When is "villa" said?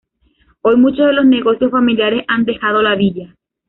2.95-3.35